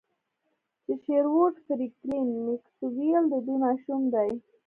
[0.83, 4.29] چې شیروډ فرینکلین میکسویل د دوی ماشوم دی